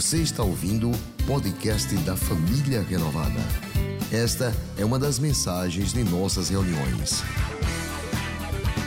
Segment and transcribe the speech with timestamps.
[0.00, 3.38] Você está ouvindo o podcast da Família Renovada.
[4.10, 7.20] Esta é uma das mensagens de nossas reuniões.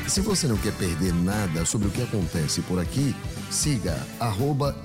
[0.10, 3.13] Se você não quer perder nada sobre o que acontece por aqui,
[3.52, 3.96] siga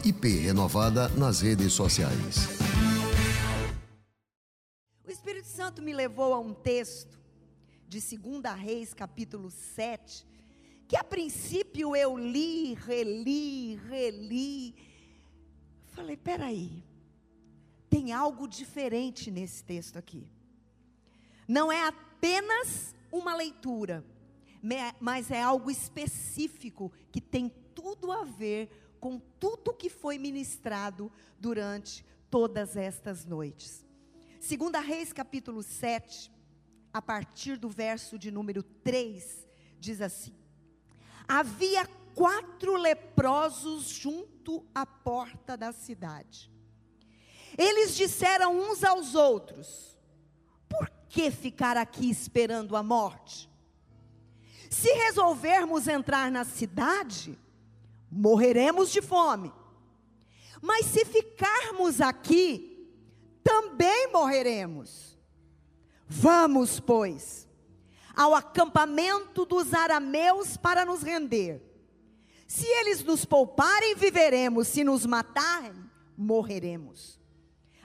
[0.04, 2.46] @iprenovada nas redes sociais.
[5.06, 7.18] O Espírito Santo me levou a um texto
[7.88, 10.26] de 2 Reis, capítulo 7,
[10.86, 14.87] que a princípio eu li, reli, reli.
[15.98, 16.84] Falei, peraí,
[17.90, 20.30] tem algo diferente nesse texto aqui.
[21.48, 24.04] Não é apenas uma leitura,
[25.00, 32.06] mas é algo específico que tem tudo a ver com tudo que foi ministrado durante
[32.30, 33.84] todas estas noites.
[34.38, 36.30] Segunda Reis capítulo 7,
[36.92, 39.48] a partir do verso de número 3,
[39.80, 40.32] diz assim:
[41.26, 44.37] Havia quatro leprosos junto
[44.74, 46.50] à porta da cidade.
[47.56, 49.98] Eles disseram uns aos outros:
[50.68, 53.48] Por que ficar aqui esperando a morte?
[54.70, 57.38] Se resolvermos entrar na cidade,
[58.10, 59.52] morreremos de fome.
[60.60, 62.88] Mas se ficarmos aqui,
[63.42, 65.16] também morreremos.
[66.06, 67.48] Vamos, pois,
[68.16, 71.67] ao acampamento dos arameus para nos render.
[72.48, 75.74] Se eles nos pouparem, viveremos, se nos matarem,
[76.16, 77.20] morreremos.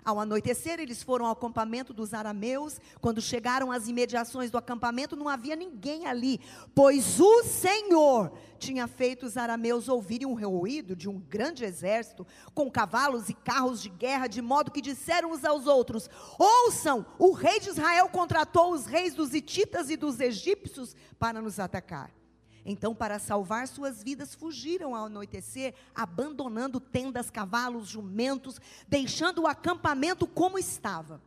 [0.05, 2.79] Ao anoitecer, eles foram ao acampamento dos arameus.
[3.01, 6.39] Quando chegaram às imediações do acampamento, não havia ninguém ali,
[6.73, 12.71] pois o Senhor tinha feito os arameus ouvirem um ruído de um grande exército, com
[12.71, 17.59] cavalos e carros de guerra, de modo que disseram uns aos outros: Ouçam, o rei
[17.59, 22.22] de Israel contratou os reis dos Hititas e dos egípcios para nos atacar.
[22.65, 30.25] Então, para salvar suas vidas, fugiram ao anoitecer, abandonando tendas, cavalos, jumentos, deixando o acampamento
[30.25, 31.21] como estava.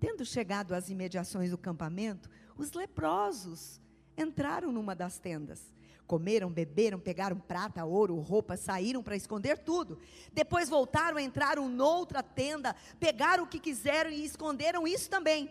[0.00, 3.80] Tendo chegado às imediações do acampamento, os leprosos
[4.16, 5.72] entraram numa das tendas.
[6.06, 9.98] Comeram, beberam, pegaram prata, ouro, roupa, saíram para esconder tudo.
[10.32, 15.50] Depois voltaram, entraram noutra tenda, pegaram o que quiseram e esconderam isso também.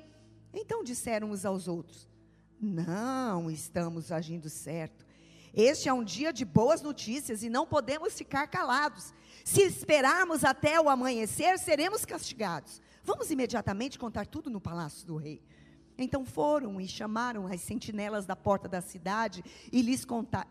[0.53, 2.07] Então disseram uns aos outros:
[2.59, 5.05] não estamos agindo certo.
[5.53, 9.13] Este é um dia de boas notícias e não podemos ficar calados.
[9.43, 12.81] Se esperarmos até o amanhecer, seremos castigados.
[13.03, 15.41] Vamos imediatamente contar tudo no palácio do rei.
[15.97, 20.49] Então foram e chamaram as sentinelas da porta da cidade e lhes contaram.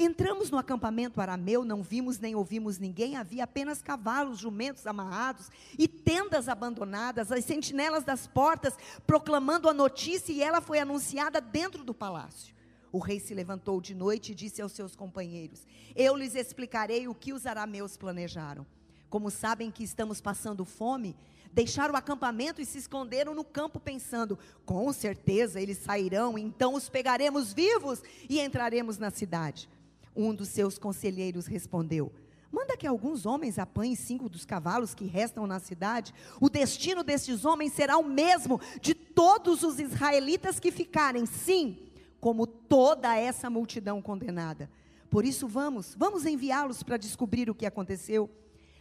[0.00, 5.88] Entramos no acampamento arameu, não vimos nem ouvimos ninguém, havia apenas cavalos, jumentos amarrados e
[5.88, 11.92] tendas abandonadas, as sentinelas das portas proclamando a notícia e ela foi anunciada dentro do
[11.92, 12.54] palácio.
[12.92, 15.66] O rei se levantou de noite e disse aos seus companheiros:
[15.96, 18.64] Eu lhes explicarei o que os arameus planejaram.
[19.10, 21.16] Como sabem que estamos passando fome,
[21.52, 26.88] deixaram o acampamento e se esconderam no campo, pensando: com certeza eles sairão, então os
[26.88, 29.68] pegaremos vivos e entraremos na cidade.
[30.18, 32.12] Um dos seus conselheiros respondeu:
[32.50, 36.12] Manda que alguns homens apanhem cinco dos cavalos que restam na cidade.
[36.40, 41.78] O destino destes homens será o mesmo de todos os israelitas que ficarem, sim,
[42.20, 44.68] como toda essa multidão condenada.
[45.08, 48.28] Por isso, vamos, vamos enviá-los para descobrir o que aconteceu.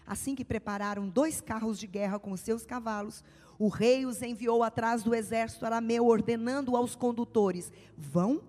[0.08, 3.24] Assim que prepararam dois carros de guerra com seus cavalos,
[3.60, 8.42] o rei os enviou atrás do exército arameu, ordenando aos condutores: vão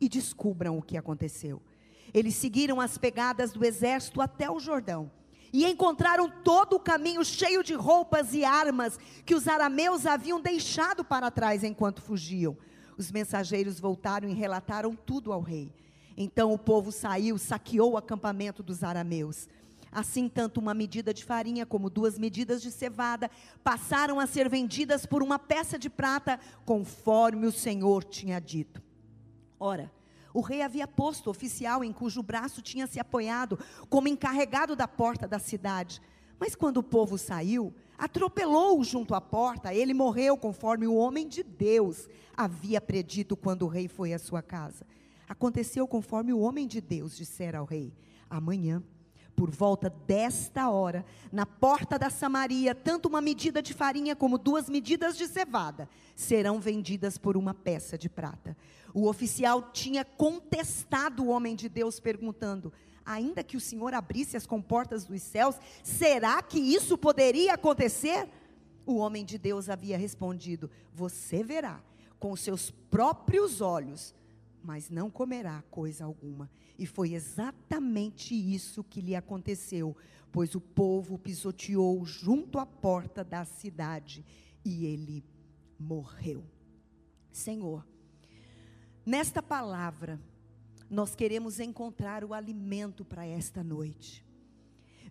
[0.00, 1.62] e descubram o que aconteceu.
[2.12, 5.10] Eles seguiram as pegadas do exército até o Jordão
[5.52, 11.04] e encontraram todo o caminho cheio de roupas e armas que os arameus haviam deixado
[11.04, 12.56] para trás enquanto fugiam.
[12.96, 15.70] Os mensageiros voltaram e relataram tudo ao rei.
[16.16, 19.48] Então o povo saiu, saqueou o acampamento dos arameus.
[19.90, 23.30] Assim, tanto uma medida de farinha como duas medidas de cevada
[23.62, 28.82] passaram a ser vendidas por uma peça de prata, conforme o Senhor tinha dito.
[29.60, 29.92] Ora,
[30.34, 35.28] o rei havia posto oficial em cujo braço tinha se apoiado, como encarregado da porta
[35.28, 36.00] da cidade.
[36.38, 39.72] Mas quando o povo saiu, atropelou-o junto à porta.
[39.72, 44.42] Ele morreu conforme o homem de Deus havia predito quando o rei foi à sua
[44.42, 44.86] casa.
[45.28, 47.94] Aconteceu conforme o homem de Deus dissera ao rei:
[48.28, 48.82] Amanhã
[49.42, 54.68] por volta desta hora, na porta da Samaria, tanto uma medida de farinha como duas
[54.68, 58.56] medidas de cevada serão vendidas por uma peça de prata.
[58.94, 62.72] O oficial tinha contestado o homem de Deus, perguntando:
[63.04, 68.28] ainda que o Senhor abrisse as comportas dos céus, será que isso poderia acontecer?
[68.86, 71.82] O homem de Deus havia respondido: Você verá
[72.16, 74.14] com seus próprios olhos,
[74.62, 76.50] mas não comerá coisa alguma.
[76.78, 79.96] E foi exatamente isso que lhe aconteceu,
[80.30, 84.24] pois o povo pisoteou junto à porta da cidade
[84.64, 85.24] e ele
[85.78, 86.44] morreu.
[87.30, 87.86] Senhor,
[89.04, 90.20] nesta palavra,
[90.88, 94.24] nós queremos encontrar o alimento para esta noite.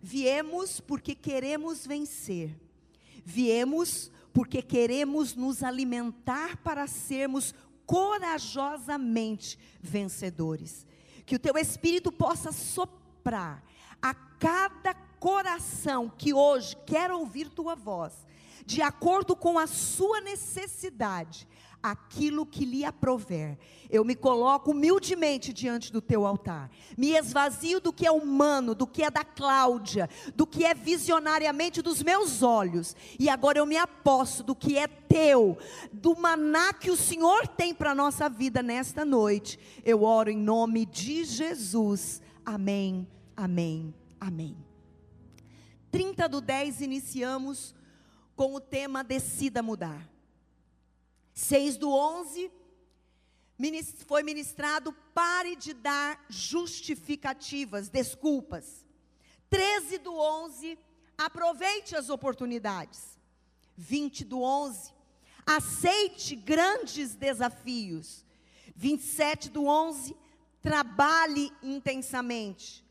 [0.00, 2.56] Viemos porque queremos vencer.
[3.24, 7.54] Viemos porque queremos nos alimentar para sermos
[7.86, 10.86] corajosamente vencedores.
[11.24, 13.62] Que o teu espírito possa soprar
[14.00, 18.26] a cada coração que hoje quer ouvir tua voz,
[18.66, 21.46] de acordo com a sua necessidade,
[21.82, 23.58] aquilo que lhe aprover.
[23.90, 26.70] Eu me coloco humildemente diante do teu altar.
[26.96, 31.82] Me esvazio do que é humano, do que é da Cláudia, do que é visionariamente
[31.82, 32.94] dos meus olhos.
[33.18, 35.58] E agora eu me aposto do que é teu,
[35.92, 39.58] do maná que o Senhor tem para a nossa vida nesta noite.
[39.84, 42.22] Eu oro em nome de Jesus.
[42.44, 43.06] Amém,
[43.36, 44.56] amém, amém.
[45.90, 47.74] 30 do 10 iniciamos
[48.34, 50.11] com o tema Decida Mudar.
[51.34, 52.50] 6 do 11,
[54.06, 58.84] foi ministrado, pare de dar justificativas, desculpas.
[59.48, 60.78] 13 do 11,
[61.16, 63.18] aproveite as oportunidades.
[63.76, 64.92] 20 do 11,
[65.46, 68.24] aceite grandes desafios.
[68.74, 70.16] 27 do 11,
[70.60, 72.84] trabalhe intensamente.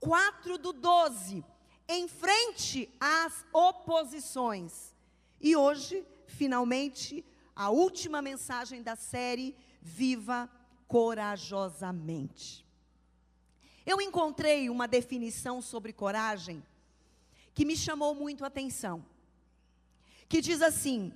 [0.00, 1.44] 4 do 12,
[1.88, 4.94] enfrente as oposições.
[5.40, 7.24] E hoje, finalmente,
[7.56, 10.50] a última mensagem da série Viva
[10.86, 12.66] Corajosamente.
[13.86, 16.62] Eu encontrei uma definição sobre coragem
[17.54, 19.04] que me chamou muito a atenção.
[20.28, 21.14] Que diz assim: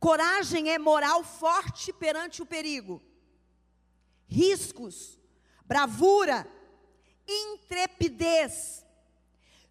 [0.00, 3.02] coragem é moral forte perante o perigo,
[4.26, 5.20] riscos,
[5.66, 6.50] bravura,
[7.28, 8.84] intrepidez,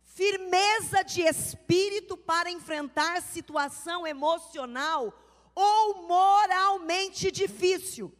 [0.04, 5.14] firmeza de espírito para enfrentar situação emocional
[5.56, 8.14] ou moralmente difícil.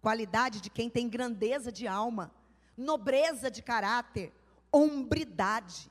[0.00, 2.32] Qualidade de quem tem grandeza de alma,
[2.76, 4.32] nobreza de caráter,
[4.70, 5.90] hombridade,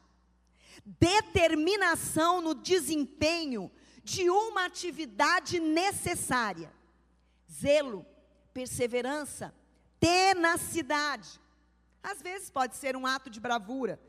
[0.85, 3.71] determinação no desempenho
[4.03, 6.71] de uma atividade necessária,
[7.51, 8.05] zelo,
[8.53, 9.53] perseverança,
[9.99, 11.41] tenacidade.
[12.03, 13.99] Às vezes pode ser um ato de bravura,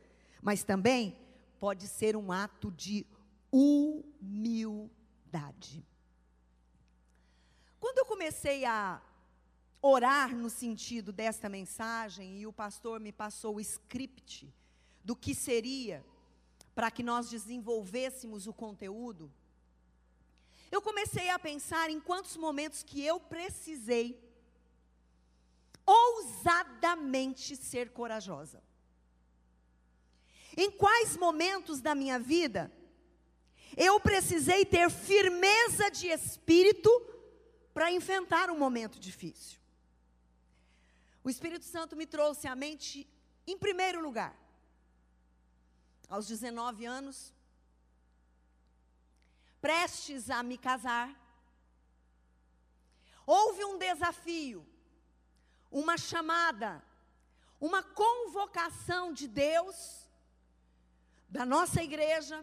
[0.43, 1.19] mas também
[1.59, 3.07] pode ser um ato de
[3.51, 4.93] humildade.
[7.87, 9.01] Quando eu comecei a
[9.81, 14.53] orar no sentido desta mensagem e o pastor me passou o script
[15.05, 16.05] do que seria
[16.75, 19.33] para que nós desenvolvêssemos o conteúdo,
[20.69, 24.21] eu comecei a pensar em quantos momentos que eu precisei
[25.87, 28.61] ousadamente ser corajosa.
[30.57, 32.69] Em quais momentos da minha vida
[33.77, 36.91] eu precisei ter firmeza de espírito
[37.77, 39.59] para enfrentar um momento difícil.
[41.23, 43.07] O Espírito Santo me trouxe à mente,
[43.47, 44.35] em primeiro lugar,
[46.09, 47.35] aos 19 anos,
[49.61, 51.15] prestes a me casar,
[53.27, 54.67] houve um desafio,
[55.71, 56.83] uma chamada,
[57.61, 60.09] uma convocação de Deus,
[61.29, 62.43] da nossa igreja,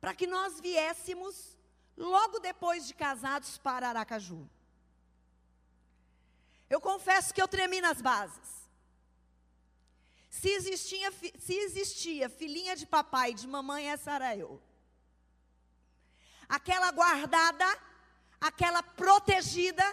[0.00, 1.51] para que nós viéssemos
[1.96, 4.48] logo depois de casados para Aracaju.
[6.68, 8.62] Eu confesso que eu tremi nas bases.
[10.30, 14.60] Se existia, se existia filhinha de papai e de mamãe, essa era eu.
[16.48, 17.66] Aquela guardada,
[18.40, 19.84] aquela protegida,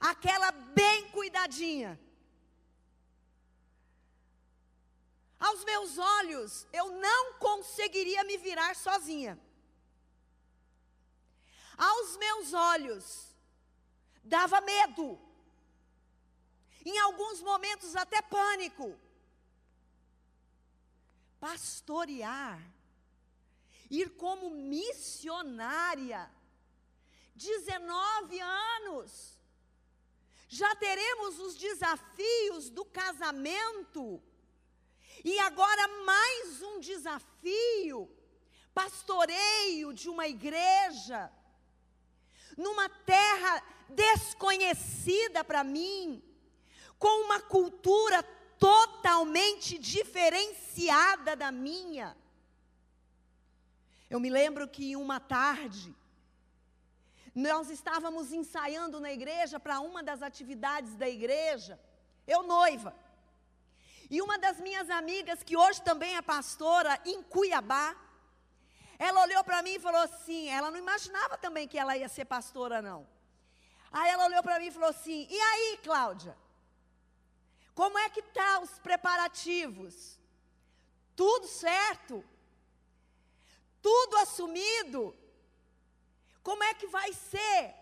[0.00, 1.98] aquela bem cuidadinha.
[5.38, 9.38] Aos meus olhos, eu não conseguiria me virar sozinha
[11.76, 13.36] aos meus olhos,
[14.22, 15.18] dava medo,
[16.84, 18.98] em alguns momentos até pânico.
[21.38, 22.60] Pastorear,
[23.90, 26.30] ir como missionária,
[27.34, 29.38] 19 anos,
[30.48, 34.22] já teremos os desafios do casamento,
[35.24, 38.10] e agora mais um desafio,
[38.72, 41.30] pastoreio de uma igreja
[42.56, 46.22] numa terra desconhecida para mim,
[46.98, 48.22] com uma cultura
[48.58, 52.16] totalmente diferenciada da minha.
[54.08, 55.94] Eu me lembro que uma tarde,
[57.34, 61.78] nós estávamos ensaiando na igreja para uma das atividades da igreja,
[62.26, 62.94] eu noiva.
[64.08, 67.94] E uma das minhas amigas, que hoje também é pastora em Cuiabá,
[68.98, 72.24] ela olhou para mim e falou assim: ela não imaginava também que ela ia ser
[72.24, 73.06] pastora, não.
[73.90, 76.36] Aí ela olhou para mim e falou assim: e aí, Cláudia?
[77.74, 80.18] Como é que tá os preparativos?
[81.14, 82.24] Tudo certo?
[83.82, 85.16] Tudo assumido?
[86.42, 87.74] Como é que vai ser?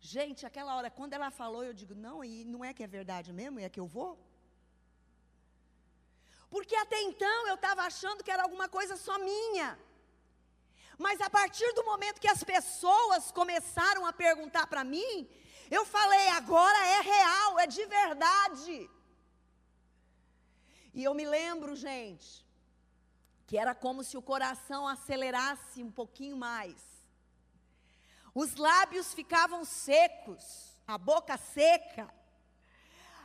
[0.00, 3.32] Gente, aquela hora, quando ela falou, eu digo, não, e não é que é verdade
[3.32, 3.58] mesmo?
[3.60, 4.18] É que eu vou?
[6.48, 9.78] Porque até então eu estava achando que era alguma coisa só minha.
[10.98, 15.28] Mas a partir do momento que as pessoas começaram a perguntar para mim,
[15.70, 18.90] eu falei, agora é real, é de verdade.
[20.94, 22.46] E eu me lembro, gente,
[23.46, 26.76] que era como se o coração acelerasse um pouquinho mais.
[28.34, 32.08] Os lábios ficavam secos, a boca seca,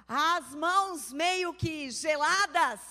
[0.07, 2.81] as mãos meio que geladas.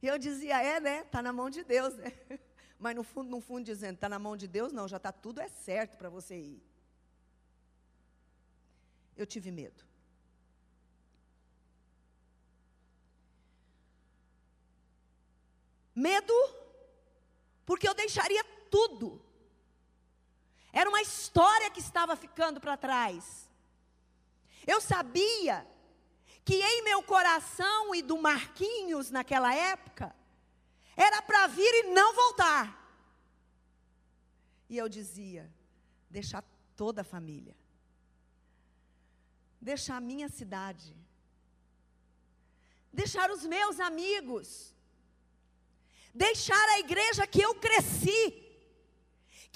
[0.00, 1.00] E eu dizia, é, né?
[1.00, 2.12] Está na mão de Deus, né?
[2.78, 5.40] Mas no fundo, no fundo dizendo, está na mão de Deus, não, já está tudo
[5.40, 6.62] é certo para você ir.
[9.16, 9.84] Eu tive medo.
[15.94, 16.34] Medo,
[17.64, 19.26] porque eu deixaria tudo
[20.76, 23.48] era uma história que estava ficando para trás.
[24.66, 25.66] Eu sabia
[26.44, 30.14] que em meu coração e do Marquinhos naquela época,
[30.96, 32.64] era para vir e não voltar.
[34.68, 35.50] E eu dizia:
[36.10, 36.42] deixar
[36.74, 37.54] toda a família,
[39.60, 40.96] deixar a minha cidade,
[42.92, 44.74] deixar os meus amigos,
[46.14, 48.46] deixar a igreja que eu cresci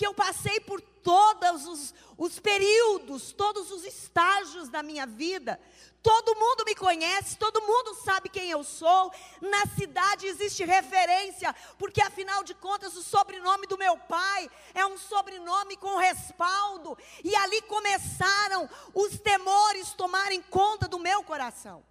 [0.00, 5.60] que eu passei por todos os, os períodos, todos os estágios da minha vida.
[6.02, 9.12] Todo mundo me conhece, todo mundo sabe quem eu sou.
[9.40, 14.96] Na cidade existe referência, porque afinal de contas o sobrenome do meu pai é um
[14.96, 16.96] sobrenome com respaldo.
[17.22, 21.84] E ali começaram os temores tomarem conta do meu coração.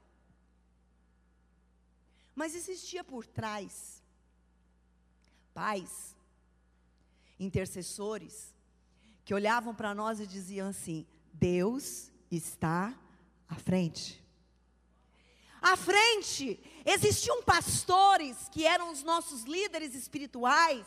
[2.34, 4.02] Mas existia por trás
[5.54, 6.16] pais
[7.40, 8.56] intercessores
[9.24, 12.98] que olhavam para nós e diziam assim: Deus está
[13.50, 14.24] à frente.
[15.62, 20.86] À frente existiam pastores que eram os nossos líderes espirituais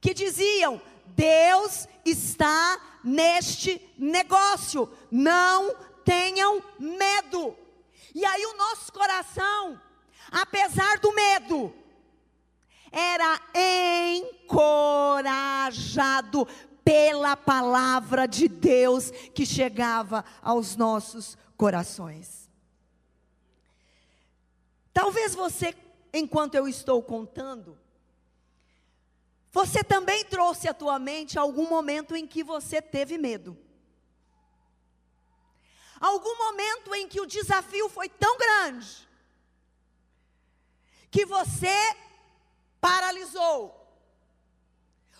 [0.00, 5.74] que diziam: Deus está neste negócio, não
[6.04, 7.56] tenham medo.
[8.14, 9.80] E aí o nosso coração,
[10.30, 11.74] apesar do medo,
[12.90, 13.40] era
[14.34, 16.46] encorajado
[16.84, 22.48] pela palavra de Deus que chegava aos nossos corações.
[24.94, 25.76] Talvez você,
[26.10, 27.78] enquanto eu estou contando,
[29.52, 33.58] você também trouxe à tua mente algum momento em que você teve medo.
[36.00, 39.06] Algum momento em que o desafio foi tão grande
[41.10, 41.94] que você
[42.80, 43.86] paralisou.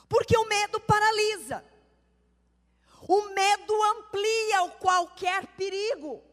[0.09, 1.62] Porque o medo paralisa.
[3.06, 6.29] O medo amplia o qualquer perigo.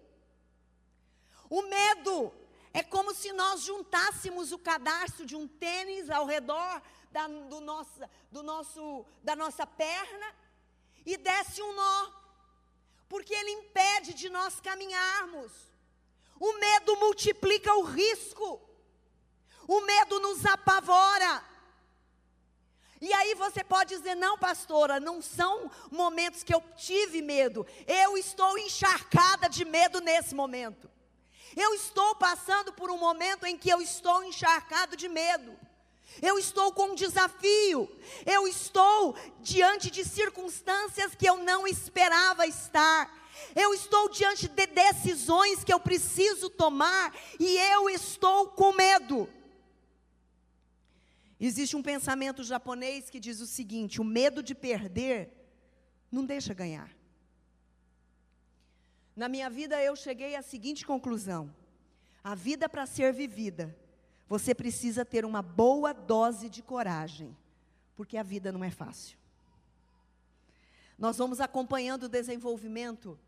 [1.50, 2.34] O medo
[2.74, 8.02] é como se nós juntássemos o cadarço de um tênis ao redor da, do nosso,
[8.32, 10.36] do nosso, da nossa perna
[11.06, 12.12] e desse um nó,
[13.08, 15.52] porque ele impede de nós caminharmos.
[16.40, 18.62] O medo multiplica o risco.
[19.68, 21.44] O medo nos apavora.
[23.02, 27.66] E aí você pode dizer: não, pastora, não são momentos que eu tive medo.
[27.86, 30.90] Eu estou encharcada de medo nesse momento.
[31.58, 35.58] Eu estou passando por um momento em que eu estou encharcado de medo.
[36.22, 37.90] Eu estou com um desafio.
[38.26, 43.12] Eu estou diante de circunstâncias que eu não esperava estar.
[43.56, 49.28] Eu estou diante de decisões que eu preciso tomar e eu estou com medo.
[51.40, 55.32] Existe um pensamento japonês que diz o seguinte: o medo de perder
[56.12, 56.97] não deixa ganhar.
[59.18, 61.52] Na minha vida eu cheguei à seguinte conclusão:
[62.24, 63.76] a vida para ser vivida,
[64.28, 67.36] você precisa ter uma boa dose de coragem,
[67.96, 69.18] porque a vida não é fácil.
[71.00, 73.20] Nós vamos acompanhando o desenvolvimento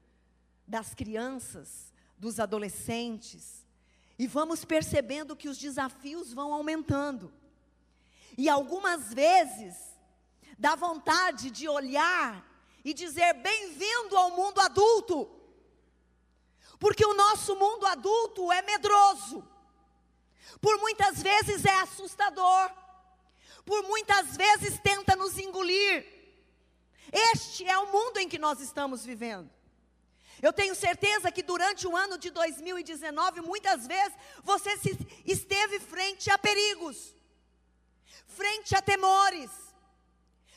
[0.68, 3.66] das crianças, dos adolescentes,
[4.20, 7.34] e vamos percebendo que os desafios vão aumentando.
[8.38, 9.76] E algumas vezes
[10.56, 12.46] dá vontade de olhar
[12.86, 15.39] e dizer bem-vindo ao mundo adulto.
[16.80, 19.46] Porque o nosso mundo adulto é medroso,
[20.62, 22.72] por muitas vezes é assustador,
[23.66, 26.06] por muitas vezes tenta nos engolir.
[27.12, 29.50] Este é o mundo em que nós estamos vivendo.
[30.42, 34.72] Eu tenho certeza que durante o ano de 2019, muitas vezes você
[35.26, 37.14] esteve frente a perigos,
[38.26, 39.52] frente a temores,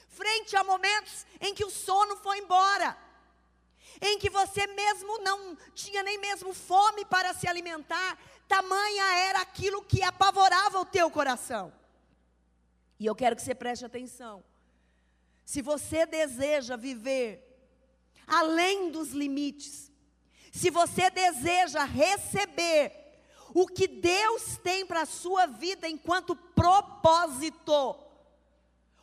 [0.08, 2.96] frente a momentos em que o sono foi embora,
[4.00, 8.18] em que você mesmo não tinha nem mesmo fome para se alimentar,
[8.48, 11.72] tamanha era aquilo que apavorava o teu coração.
[12.98, 14.44] E eu quero que você preste atenção.
[15.44, 17.48] Se você deseja viver
[18.26, 19.90] além dos limites,
[20.52, 22.92] se você deseja receber
[23.54, 27.96] o que Deus tem para a sua vida enquanto propósito,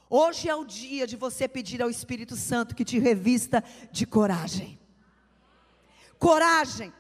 [0.10, 4.80] hoje é o dia de você pedir ao Espírito Santo que te revista de coragem.
[6.18, 6.94] Coragem,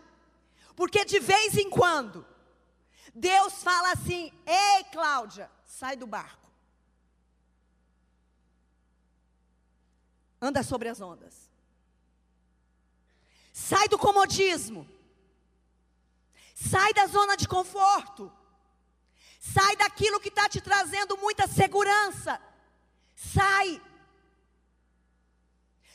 [0.75, 2.25] porque de vez em quando,
[3.13, 6.49] Deus fala assim: Ei, Cláudia, sai do barco.
[10.41, 11.49] Anda sobre as ondas.
[13.51, 14.87] Sai do comodismo.
[16.55, 18.31] Sai da zona de conforto.
[19.39, 22.41] Sai daquilo que está te trazendo muita segurança.
[23.19, 23.81] Sai.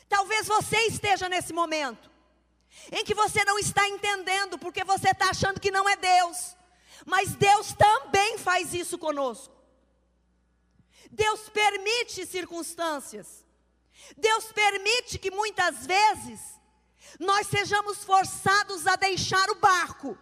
[0.07, 2.11] Talvez você esteja nesse momento
[2.91, 6.55] em que você não está entendendo porque você está achando que não é Deus.
[7.05, 9.53] Mas Deus também faz isso conosco.
[11.11, 13.43] Deus permite circunstâncias.
[14.15, 16.39] Deus permite que muitas vezes
[17.19, 20.17] nós sejamos forçados a deixar o barco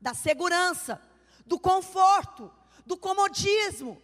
[0.00, 1.00] da segurança,
[1.44, 2.50] do conforto,
[2.86, 4.02] do comodismo.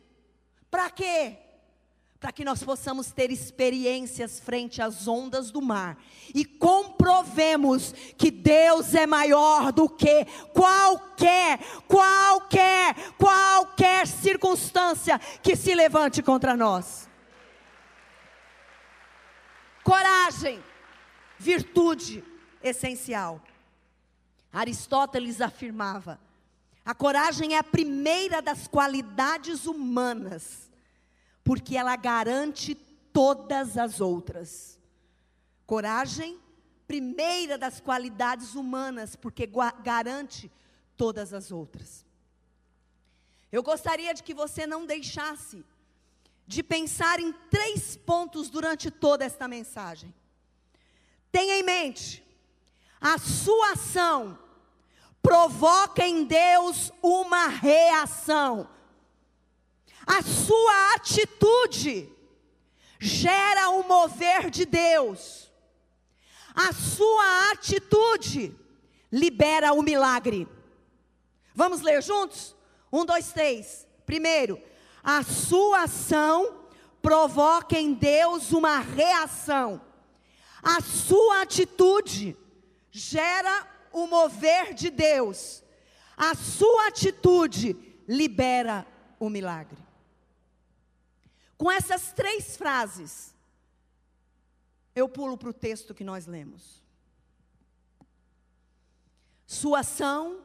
[0.70, 1.47] Para quê?
[2.20, 5.96] Para que nós possamos ter experiências frente às ondas do mar
[6.34, 16.20] e comprovemos que Deus é maior do que qualquer, qualquer, qualquer circunstância que se levante
[16.20, 17.08] contra nós.
[19.84, 20.60] Coragem
[21.38, 22.24] virtude
[22.62, 23.40] essencial.
[24.52, 26.20] Aristóteles afirmava:
[26.84, 30.67] a coragem é a primeira das qualidades humanas,
[31.48, 32.74] porque ela garante
[33.10, 34.78] todas as outras.
[35.64, 36.38] Coragem,
[36.86, 39.48] primeira das qualidades humanas, porque
[39.82, 40.52] garante
[40.94, 42.04] todas as outras.
[43.50, 45.64] Eu gostaria de que você não deixasse
[46.46, 50.14] de pensar em três pontos durante toda esta mensagem.
[51.32, 52.22] Tenha em mente,
[53.00, 54.38] a sua ação
[55.22, 58.68] provoca em Deus uma reação.
[60.08, 62.10] A sua atitude
[62.98, 65.52] gera o mover de Deus.
[66.54, 68.56] A sua atitude
[69.12, 70.48] libera o milagre.
[71.54, 72.56] Vamos ler juntos?
[72.90, 73.86] Um, dois, três.
[74.06, 74.58] Primeiro,
[75.04, 76.64] a sua ação
[77.02, 79.78] provoca em Deus uma reação.
[80.62, 82.34] A sua atitude
[82.90, 85.62] gera o mover de Deus.
[86.16, 87.76] A sua atitude
[88.08, 88.86] libera
[89.20, 89.87] o milagre.
[91.58, 93.34] Com essas três frases,
[94.94, 96.82] eu pulo para o texto que nós lemos.
[99.46, 100.42] Sua ação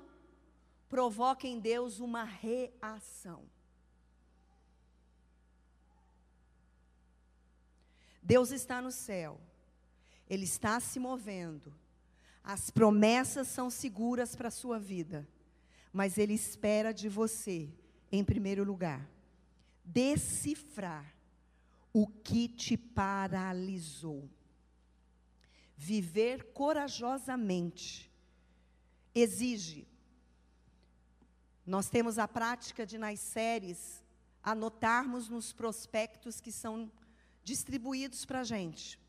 [0.90, 3.46] provoca em Deus uma reação.
[8.22, 9.40] Deus está no céu
[10.34, 11.74] ele está se movendo.
[12.44, 15.28] As promessas são seguras para a sua vida.
[15.92, 17.70] Mas Ele espera de você,
[18.12, 19.08] em primeiro lugar,
[19.84, 21.14] decifrar
[21.92, 24.30] o que te paralisou.
[25.78, 28.12] Viver corajosamente
[29.14, 29.88] exige.
[31.66, 34.04] Nós temos a prática de, nas séries,
[34.42, 36.92] anotarmos nos prospectos que são
[37.44, 39.00] distribuídos para a gente.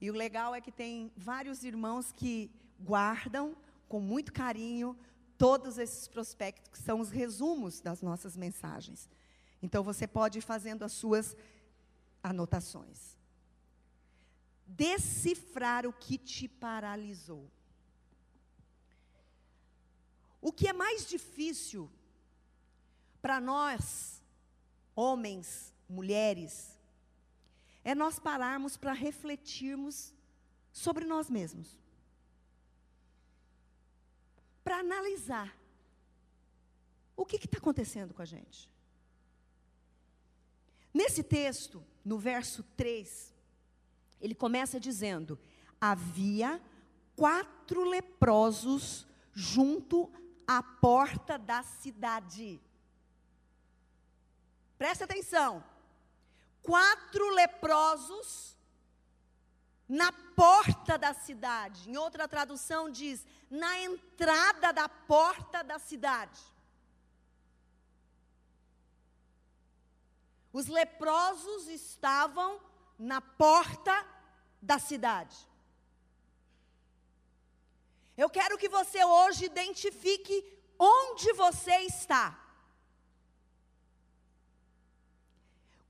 [0.00, 3.56] E o legal é que tem vários irmãos que guardam
[3.88, 4.96] com muito carinho
[5.38, 9.08] todos esses prospectos, que são os resumos das nossas mensagens.
[9.66, 11.36] Então você pode ir fazendo as suas
[12.22, 13.16] anotações.
[14.64, 17.50] Decifrar o que te paralisou.
[20.40, 21.90] O que é mais difícil
[23.20, 24.22] para nós,
[24.94, 26.78] homens, mulheres,
[27.82, 30.14] é nós pararmos para refletirmos
[30.72, 31.76] sobre nós mesmos.
[34.62, 35.58] Para analisar
[37.16, 38.75] o que está acontecendo com a gente.
[40.96, 43.30] Nesse texto, no verso 3,
[44.18, 45.38] Ele começa dizendo:
[45.78, 46.58] havia
[47.14, 50.10] quatro leprosos junto
[50.46, 52.58] à porta da cidade.
[54.78, 55.62] Preste atenção.
[56.62, 58.56] Quatro leprosos
[59.86, 61.90] na porta da cidade.
[61.90, 66.40] Em outra tradução diz, na entrada da porta da cidade.
[70.58, 72.58] Os leprosos estavam
[72.98, 73.94] na porta
[74.62, 75.36] da cidade.
[78.16, 80.36] Eu quero que você hoje identifique
[80.78, 82.42] onde você está.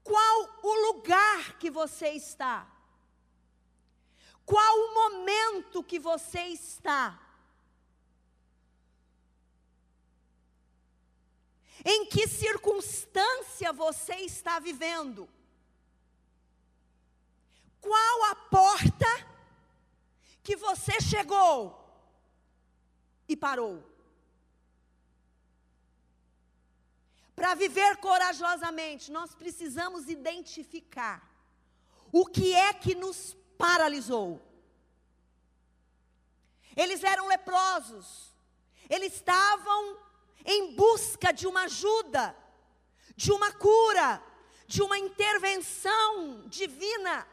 [0.03, 2.69] Qual o lugar que você está?
[4.45, 7.17] Qual o momento que você está?
[11.85, 15.29] Em que circunstância você está vivendo?
[17.81, 19.07] Qual a porta
[20.43, 21.85] que você chegou
[23.29, 23.83] e parou?
[27.37, 31.23] Para viver corajosamente, nós precisamos identificar
[32.11, 34.41] o que é que nos paralisou.
[36.75, 38.35] Eles eram leprosos,
[38.89, 39.99] eles estavam
[40.45, 42.37] em busca de uma ajuda,
[43.17, 44.23] de uma cura,
[44.67, 47.27] de uma intervenção divina.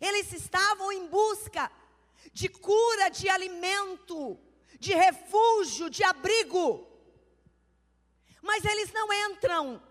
[0.00, 1.70] Eles estavam em busca
[2.32, 4.38] de cura, de alimento,
[4.78, 6.86] de refúgio, de abrigo.
[8.40, 9.82] Mas eles não entram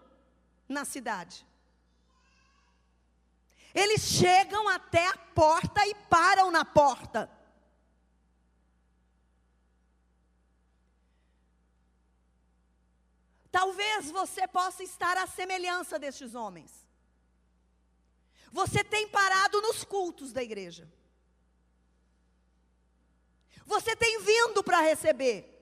[0.68, 1.46] na cidade.
[3.74, 7.30] Eles chegam até a porta e param na porta.
[13.52, 16.86] Talvez você possa estar à semelhança destes homens.
[18.52, 20.88] Você tem parado nos cultos da igreja.
[23.66, 25.54] Você tem vindo para receber.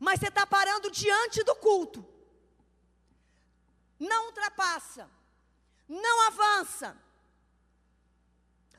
[0.00, 2.04] Mas você está parando diante do culto.
[3.98, 5.08] Não ultrapassa.
[5.88, 6.96] Não avança.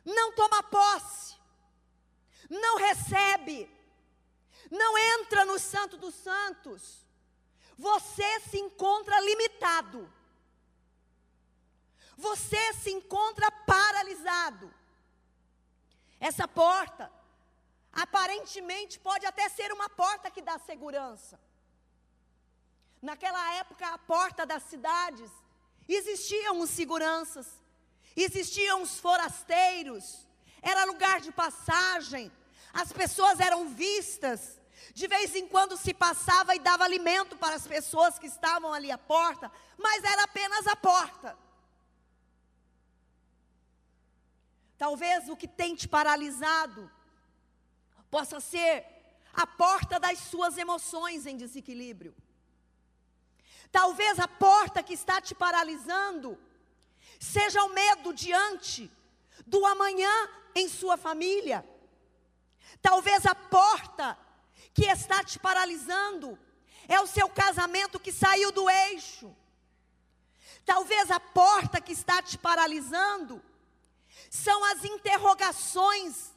[0.04, 1.36] Não toma posse.
[2.50, 3.70] Não recebe.
[4.70, 7.03] Não entra no Santo dos Santos.
[7.78, 10.12] Você se encontra limitado.
[12.18, 14.74] Você se encontra paralisado.
[16.20, 17.12] Essa porta,
[17.92, 21.40] aparentemente, pode até ser uma porta que dá segurança.
[23.02, 25.30] Naquela época, a porta das cidades,
[25.88, 27.48] existiam os seguranças,
[28.16, 30.26] existiam os forasteiros,
[30.62, 32.32] era lugar de passagem,
[32.72, 34.58] as pessoas eram vistas,
[34.93, 38.91] de vez em quando se passava e dava alimento para as pessoas que estavam ali
[38.91, 41.38] à porta, mas era apenas a porta.
[44.78, 46.91] Talvez o que tem te paralisado
[48.12, 48.86] possa ser
[49.34, 52.13] a porta das suas emoções em desequilíbrio.
[53.72, 56.38] Talvez a porta que está te paralisando
[57.19, 58.91] seja o medo diante
[59.48, 61.65] do amanhã em sua família.
[62.82, 64.17] Talvez a porta
[64.74, 66.38] que está te paralisando
[66.88, 69.34] é o seu casamento que saiu do eixo.
[70.66, 73.42] Talvez a porta que está te paralisando
[74.30, 76.32] são as interrogações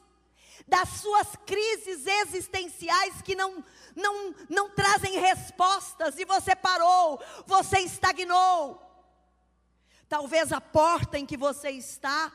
[0.67, 3.63] das suas crises existenciais que não,
[3.95, 8.83] não, não trazem respostas e você parou, você estagnou.
[10.09, 12.31] Talvez a porta em que você está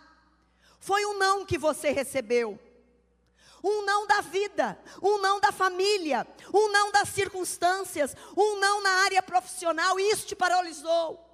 [0.81, 2.59] foi um não que você recebeu.
[3.63, 8.91] Um não da vida, um não da família, um não das circunstâncias, um não na
[9.05, 11.29] área profissional, isso te paralisou.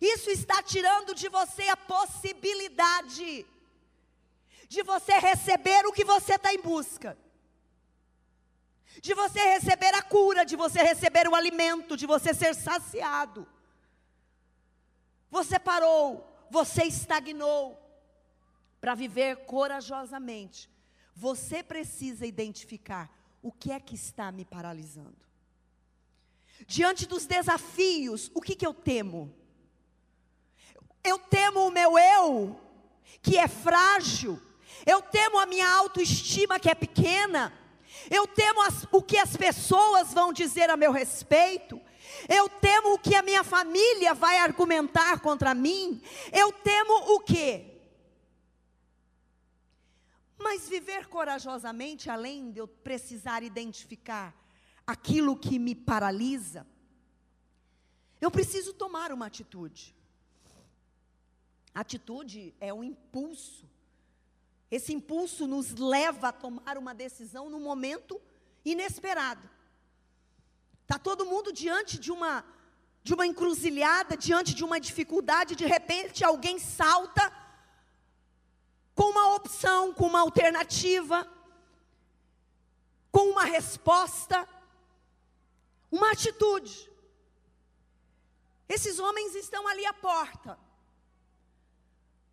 [0.00, 3.46] Isso está tirando de você a possibilidade
[4.68, 7.16] de você receber o que você está em busca,
[9.00, 13.48] de você receber a cura, de você receber o alimento, de você ser saciado.
[15.30, 17.87] Você parou, você estagnou.
[18.80, 20.70] Para viver corajosamente,
[21.14, 23.10] você precisa identificar
[23.42, 25.16] o que é que está me paralisando.
[26.66, 29.34] Diante dos desafios, o que, que eu temo?
[31.02, 32.60] Eu temo o meu eu,
[33.22, 34.40] que é frágil.
[34.84, 37.52] Eu temo a minha autoestima, que é pequena.
[38.10, 41.80] Eu temo as, o que as pessoas vão dizer a meu respeito.
[42.28, 46.02] Eu temo o que a minha família vai argumentar contra mim.
[46.32, 47.67] Eu temo o quê?
[50.38, 54.34] Mas viver corajosamente, além de eu precisar identificar
[54.86, 56.66] aquilo que me paralisa,
[58.20, 59.94] eu preciso tomar uma atitude.
[61.74, 63.68] Atitude é um impulso.
[64.70, 68.20] Esse impulso nos leva a tomar uma decisão no momento
[68.64, 69.48] inesperado.
[70.82, 72.44] Está todo mundo diante de uma,
[73.02, 77.30] de uma encruzilhada, diante de uma dificuldade, de repente alguém salta
[78.98, 81.24] com uma opção, com uma alternativa,
[83.12, 84.44] com uma resposta,
[85.88, 86.90] uma atitude.
[88.68, 90.58] Esses homens estão ali à porta.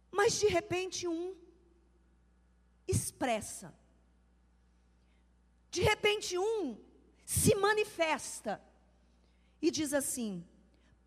[0.10, 1.36] Mas de repente um
[2.88, 3.72] expressa.
[5.70, 6.84] De repente um
[7.24, 8.60] se manifesta
[9.62, 10.44] e diz assim: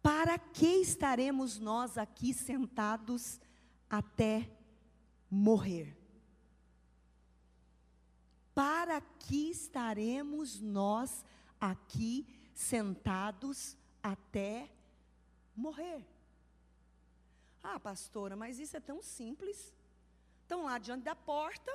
[0.00, 3.40] Para que estaremos nós aqui sentados
[3.90, 4.48] até
[5.30, 5.96] morrer?
[8.54, 11.24] Para que estaremos nós
[11.60, 14.70] aqui sentados até
[15.54, 16.04] morrer.
[17.62, 19.72] Ah, pastora, mas isso é tão simples.
[20.42, 21.72] Estão lá diante da porta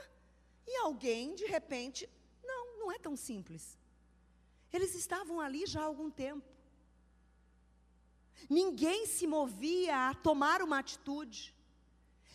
[0.66, 2.10] e alguém, de repente,
[2.44, 3.78] não, não é tão simples.
[4.72, 6.48] Eles estavam ali já há algum tempo.
[8.50, 11.54] Ninguém se movia a tomar uma atitude.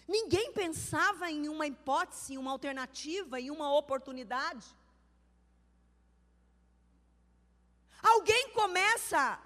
[0.09, 4.67] Ninguém pensava em uma hipótese, em uma alternativa, em uma oportunidade.
[8.03, 9.39] Alguém começa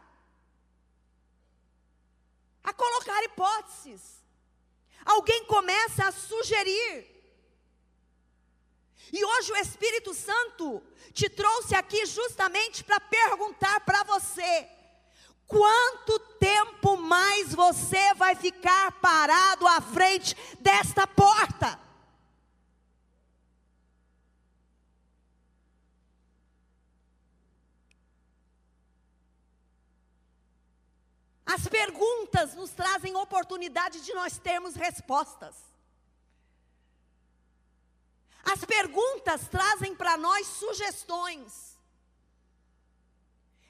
[2.62, 4.22] a colocar hipóteses.
[5.04, 7.10] Alguém começa a sugerir.
[9.12, 10.80] E hoje o Espírito Santo
[11.12, 14.68] te trouxe aqui justamente para perguntar para você:
[15.52, 21.78] quanto tempo mais você vai ficar parado à frente desta porta?
[31.44, 35.54] As perguntas nos trazem oportunidade de nós termos respostas.
[38.42, 41.71] As perguntas trazem para nós sugestões.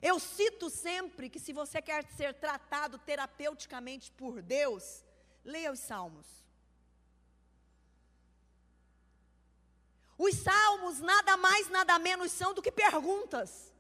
[0.03, 5.05] Eu cito sempre que se você quer ser tratado terapeuticamente por Deus,
[5.45, 6.27] leia os Salmos.
[10.19, 13.73] Os Salmos nada mais, nada menos são do que perguntas.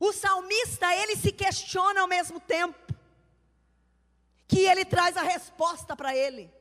[0.00, 2.94] O salmista, ele se questiona ao mesmo tempo
[4.46, 6.52] que ele traz a resposta para ele.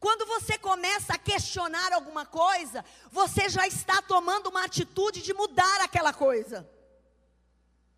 [0.00, 5.80] Quando você começa a questionar alguma coisa, você já está tomando uma atitude de mudar
[5.80, 6.68] aquela coisa.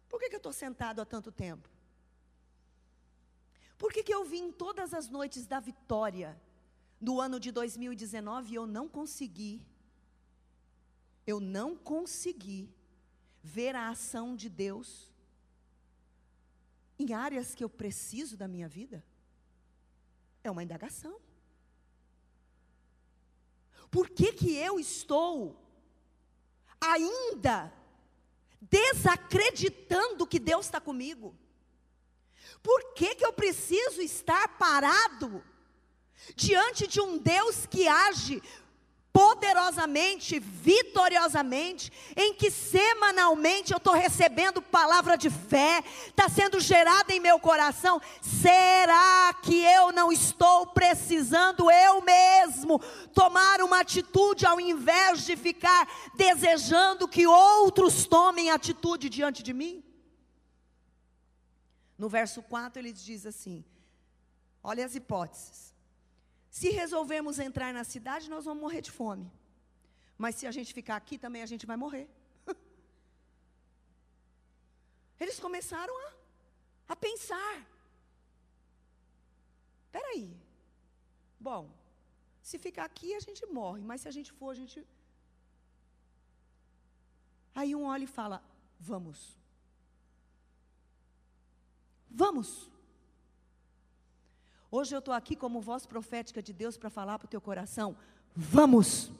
[0.08, 1.68] Por que, que eu estou sentado há tanto tempo?
[3.76, 6.40] Por que, que eu vim todas as noites da vitória
[7.00, 9.62] do ano de 2019 e eu não consegui?
[11.26, 12.74] Eu não consegui
[13.42, 15.12] ver a ação de Deus
[16.98, 19.04] em áreas que eu preciso da minha vida?
[20.42, 21.20] É uma indagação.
[23.90, 25.56] Por que, que eu estou
[26.80, 27.72] ainda
[28.60, 31.34] desacreditando que Deus está comigo?
[32.62, 35.42] Por que, que eu preciso estar parado
[36.34, 38.42] diante de um Deus que age
[39.12, 47.20] poderosamente, vitoriosamente, em que semanalmente eu estou recebendo palavra de fé, está sendo gerada em
[47.20, 48.00] meu coração.
[48.20, 52.78] Será que eu não estou precisando eu mesmo
[53.12, 59.82] tomar uma atitude ao invés de ficar desejando que outros tomem atitude diante de mim?
[61.96, 63.64] No verso 4 ele diz assim:
[64.62, 65.67] olha as hipóteses.
[66.58, 69.26] Se resolvermos entrar na cidade, nós vamos morrer de fome.
[70.22, 72.06] Mas se a gente ficar aqui, também a gente vai morrer.
[75.20, 76.08] Eles começaram a,
[76.92, 77.54] a pensar.
[79.84, 80.26] Espera aí.
[81.48, 81.62] Bom,
[82.42, 83.82] se ficar aqui, a gente morre.
[83.90, 84.84] Mas se a gente for, a gente.
[87.54, 88.42] Aí um olha e fala:
[88.80, 89.38] Vamos.
[92.10, 92.50] Vamos.
[94.70, 97.96] Hoje eu estou aqui como voz profética de Deus para falar para o teu coração:
[98.34, 99.10] vamos!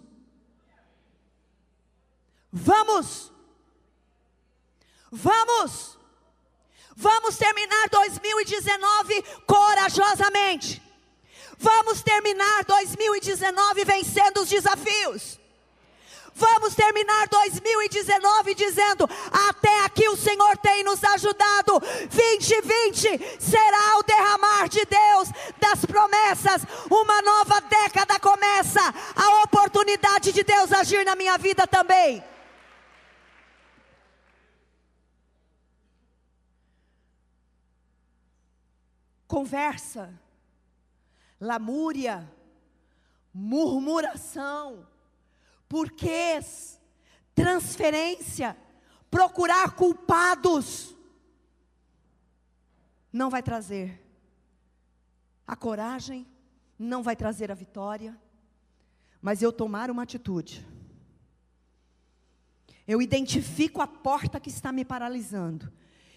[2.53, 3.33] Vamos!
[5.11, 5.99] Vamos!
[6.95, 10.83] Vamos terminar 2019 corajosamente.
[11.57, 15.39] Vamos terminar 2019 vencendo os desafios.
[16.38, 19.09] Vamos terminar 2019 dizendo:
[19.51, 21.81] até aqui o Senhor tem nos ajudado.
[21.81, 25.29] 2020 será o derramar de Deus
[25.61, 26.62] das promessas.
[26.90, 28.81] Uma nova década começa.
[29.14, 32.22] A oportunidade de Deus agir na minha vida também.
[39.29, 40.18] conversa,
[41.38, 42.29] lamúria,
[43.33, 44.85] murmuração,
[45.69, 46.81] porquês,
[47.35, 48.57] transferência,
[49.11, 50.95] procurar culpados,
[53.13, 54.01] não vai trazer
[55.47, 56.27] a coragem,
[56.79, 58.17] não vai trazer a vitória,
[59.21, 60.67] mas eu tomar uma atitude.
[62.87, 65.73] Eu identifico a porta que está me paralisando,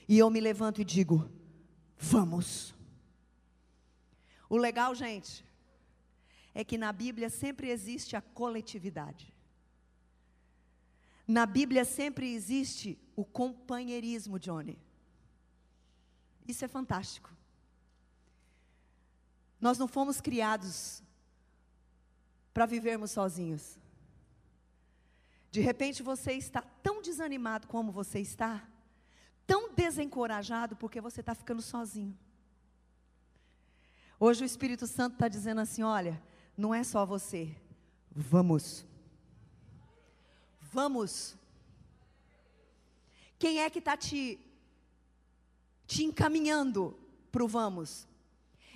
[0.08, 1.30] e eu me levanto e digo:
[1.98, 2.74] vamos.
[4.50, 5.46] O legal, gente,
[6.54, 9.34] é que na Bíblia sempre existe a coletividade.
[11.28, 14.78] Na Bíblia sempre existe o companheirismo, Johnny.
[16.48, 17.30] Isso é fantástico.
[19.60, 21.04] Nós não fomos criados
[22.54, 23.80] para vivermos sozinhos.
[25.52, 28.68] De repente você está tão desanimado como você está,
[29.46, 32.18] tão desencorajado porque você está ficando sozinho.
[34.20, 36.22] Hoje o Espírito Santo está dizendo assim: olha,
[36.58, 37.56] não é só você,
[38.12, 38.86] vamos.
[40.72, 41.36] Vamos.
[43.38, 44.40] Quem é que está te,
[45.86, 46.98] te encaminhando
[47.32, 48.08] para o vamos?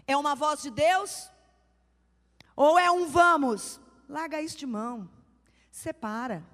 [0.06, 1.32] É uma voz de Deus?
[2.56, 3.80] Ou é um vamos?
[4.10, 5.10] Larga isso de mão.
[5.72, 6.46] Separa.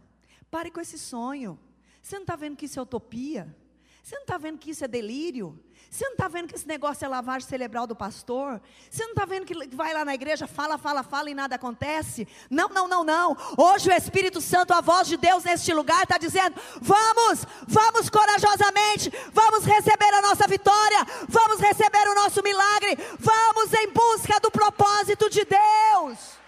[0.51, 1.59] Pare com esse sonho.
[2.01, 3.55] Você não está vendo que isso é utopia?
[4.01, 5.57] Você não está vendo que isso é delírio?
[5.89, 8.61] Você não está vendo que esse negócio é lavagem cerebral do pastor?
[8.89, 12.27] Você não está vendo que vai lá na igreja, fala, fala, fala e nada acontece?
[12.49, 13.37] Não, não, não, não.
[13.57, 19.11] Hoje o Espírito Santo, a voz de Deus neste lugar, está dizendo: vamos, vamos corajosamente,
[19.33, 25.29] vamos receber a nossa vitória, vamos receber o nosso milagre, vamos em busca do propósito
[25.29, 26.41] de Deus.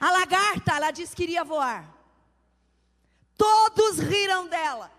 [0.00, 1.93] A lagarta, ela disse que iria voar.
[3.36, 4.90] Todos riram dela,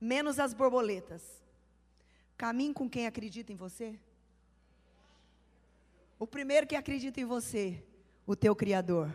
[0.00, 1.22] menos as borboletas.
[2.36, 3.98] Caminhe com quem acredita em você.
[6.18, 7.82] O primeiro que acredita em você,
[8.26, 9.14] o teu Criador.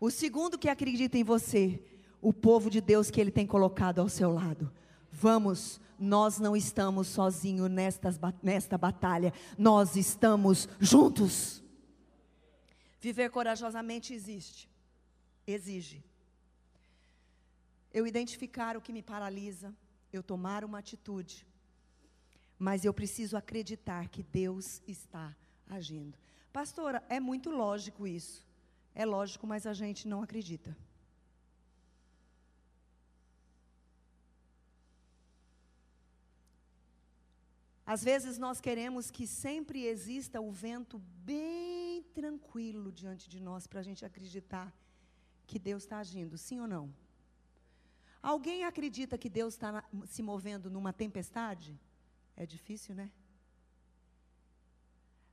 [0.00, 1.82] O segundo que acredita em você,
[2.20, 4.72] o povo de Deus que Ele tem colocado ao seu lado.
[5.10, 11.62] Vamos, nós não estamos sozinhos nesta batalha, nós estamos juntos.
[13.00, 14.68] Viver corajosamente existe,
[15.46, 16.02] exige
[17.94, 19.72] eu identificar o que me paralisa,
[20.12, 21.46] eu tomar uma atitude.
[22.58, 25.34] Mas eu preciso acreditar que Deus está
[25.70, 26.18] agindo.
[26.52, 28.44] Pastora, é muito lógico isso.
[28.96, 30.76] É lógico, mas a gente não acredita.
[37.86, 43.80] Às vezes nós queremos que sempre exista o vento bem tranquilo diante de nós para
[43.80, 44.74] a gente acreditar
[45.46, 47.03] que Deus está agindo, sim ou não?
[48.24, 51.78] Alguém acredita que Deus está se movendo numa tempestade?
[52.34, 53.12] É difícil, né?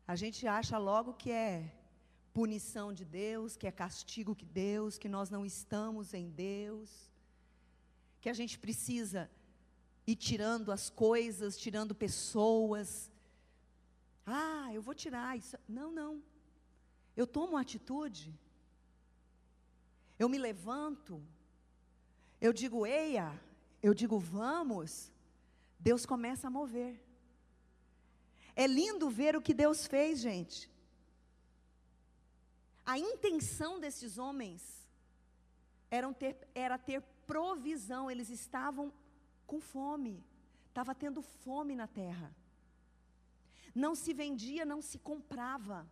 [0.06, 1.74] A gente acha logo que é
[2.34, 7.10] punição de Deus, que é castigo de Deus, que nós não estamos em Deus,
[8.20, 9.32] que a gente precisa
[10.06, 13.10] ir tirando as coisas, tirando pessoas.
[14.26, 15.58] Ah, eu vou tirar isso.
[15.66, 16.22] Não, não.
[17.16, 18.38] Eu tomo atitude.
[20.20, 21.24] Eu me levanto,
[22.42, 23.40] eu digo eia,
[23.84, 25.12] eu digo vamos,
[25.80, 27.00] Deus começa a mover.
[28.56, 30.70] É lindo ver o que Deus fez, gente.
[32.86, 34.62] A intenção desses homens
[35.90, 38.92] era ter, era ter provisão, eles estavam
[39.46, 40.24] com fome,
[40.68, 42.36] estava tendo fome na terra.
[43.74, 45.88] Não se vendia, não se comprava.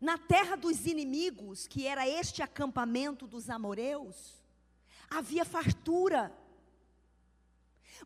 [0.00, 4.42] Na terra dos inimigos, que era este acampamento dos amoreus,
[5.08, 6.32] havia fartura.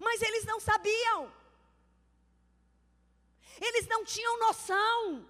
[0.01, 1.33] Mas eles não sabiam.
[3.61, 5.27] Eles não tinham noção.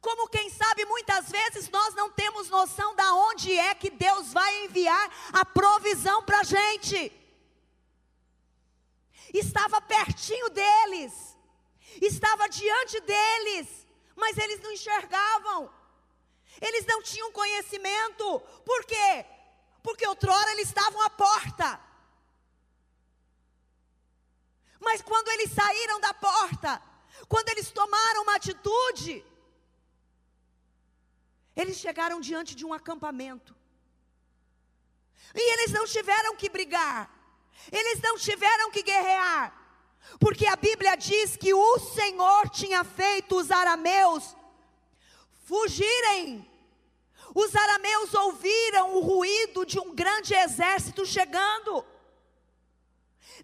[0.00, 4.64] Como quem sabe muitas vezes nós não temos noção da onde é que Deus vai
[4.64, 7.12] enviar a provisão para a gente.
[9.34, 11.36] Estava pertinho deles,
[12.00, 13.85] estava diante deles,
[14.16, 15.70] mas eles não enxergavam,
[16.60, 19.26] eles não tinham conhecimento, por quê?
[19.82, 21.80] Porque outrora eles estavam à porta,
[24.80, 26.82] mas quando eles saíram da porta,
[27.28, 29.24] quando eles tomaram uma atitude,
[31.54, 33.54] eles chegaram diante de um acampamento,
[35.34, 37.10] e eles não tiveram que brigar,
[37.70, 39.65] eles não tiveram que guerrear,
[40.18, 44.36] porque a Bíblia diz que o Senhor tinha feito os arameus
[45.44, 46.48] fugirem.
[47.34, 51.84] Os arameus ouviram o ruído de um grande exército chegando.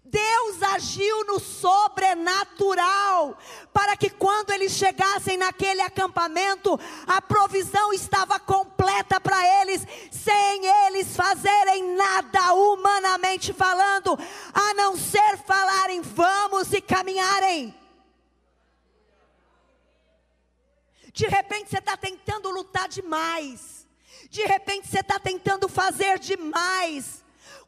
[0.03, 3.37] Deus agiu no sobrenatural,
[3.71, 11.15] para que quando eles chegassem naquele acampamento, a provisão estava completa para eles, sem eles
[11.15, 14.17] fazerem nada humanamente falando,
[14.53, 17.73] a não ser falarem vamos e caminharem.
[21.13, 23.87] De repente você está tentando lutar demais,
[24.29, 27.22] de repente você está tentando fazer demais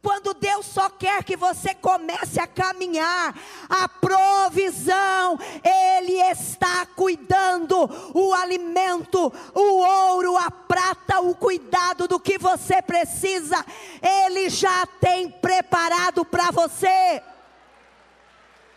[0.05, 3.35] quando Deus só quer que você comece a caminhar,
[3.67, 12.37] a provisão, Ele está cuidando, o alimento, o ouro, a prata, o cuidado do que
[12.37, 13.65] você precisa,
[13.99, 17.23] Ele já tem preparado para você.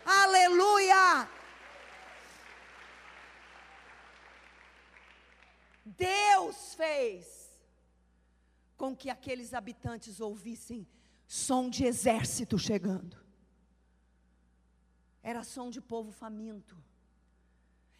[0.03, 1.29] Aleluia!
[5.85, 7.51] Deus fez
[8.75, 10.87] com que aqueles habitantes ouvissem
[11.29, 13.15] som de exército chegando.
[15.21, 16.75] Era som de povo faminto.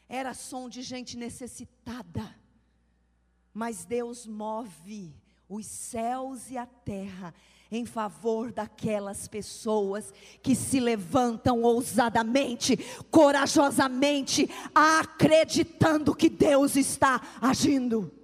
[0.09, 2.35] Era som de gente necessitada.
[3.53, 5.13] Mas Deus move
[5.47, 7.31] os céus e a terra
[7.71, 10.11] em favor daquelas pessoas
[10.41, 12.77] que se levantam ousadamente,
[13.11, 18.18] corajosamente, acreditando que Deus está agindo.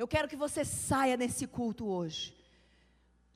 [0.00, 2.34] Eu quero que você saia nesse culto hoje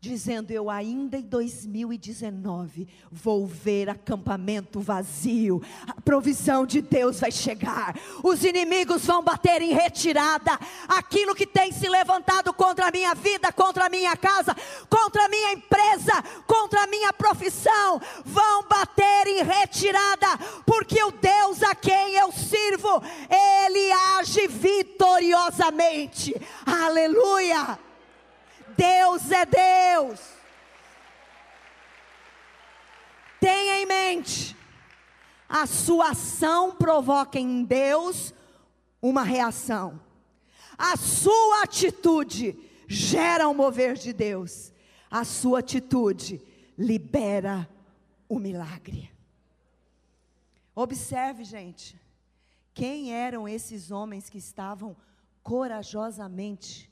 [0.05, 7.99] dizendo: Eu ainda em 2019 vou ver acampamento vazio, a provisão de Deus vai chegar,
[8.23, 13.51] os inimigos vão bater em retirada, aquilo que tem se levantado contra a minha vida,
[13.53, 14.55] contra a minha casa,
[14.89, 16.13] contra a minha empresa,
[16.47, 23.03] contra a minha profissão, vão bater em retirada, porque o Deus a quem eu sirvo,
[23.31, 26.35] Ele age vitoriosamente,
[26.67, 27.79] aleluia.
[28.77, 30.21] Deus é Deus.
[33.41, 34.57] Tenha em mente,
[35.49, 38.33] a sua ação provoca em Deus
[39.03, 40.01] uma reação.
[40.79, 42.59] A sua atitude
[42.89, 44.73] gera o mover de Deus.
[45.11, 46.41] A sua atitude
[46.77, 47.69] libera
[48.29, 49.13] o milagre.
[50.75, 52.01] Observe, gente,
[52.73, 54.97] quem eram esses homens que estavam
[55.43, 56.91] corajosamente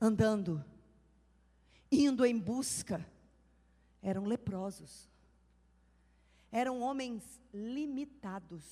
[0.00, 0.64] andando,
[1.90, 3.04] indo em busca,
[4.02, 5.08] eram leprosos.
[6.50, 8.64] Eram homens limitados.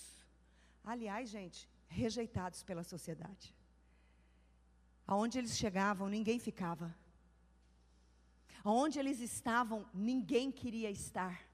[0.85, 3.55] Aliás, gente, rejeitados pela sociedade.
[5.07, 6.95] Aonde eles chegavam, ninguém ficava.
[8.65, 11.45] Aonde eles estavam, ninguém queria estar.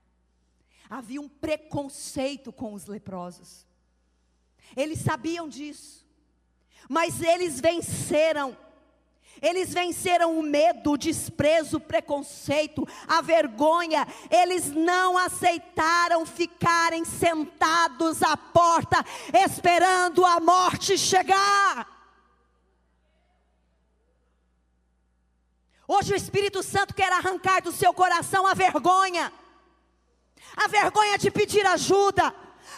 [0.88, 3.66] Havia um preconceito com os leprosos.
[4.76, 6.06] Eles sabiam disso.
[6.88, 8.56] Mas eles venceram
[9.42, 14.06] eles venceram o medo, o desprezo, o preconceito, a vergonha.
[14.30, 21.88] Eles não aceitaram ficarem sentados à porta, esperando a morte chegar.
[25.88, 29.32] Hoje o Espírito Santo quer arrancar do seu coração a vergonha,
[30.56, 32.32] a vergonha de pedir ajuda,